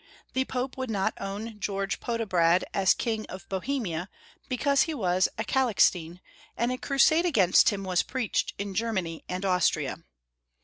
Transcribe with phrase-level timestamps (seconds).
[0.33, 4.09] The Pope would not own George Podiebrad as King of Bohemia,
[4.49, 6.21] because he was a Calixtine,
[6.57, 9.97] and a crusade against him was preached in Germany and Austria.